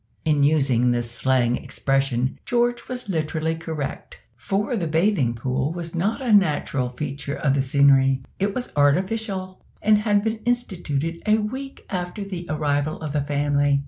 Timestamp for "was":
2.87-3.07, 5.73-5.93, 8.55-8.71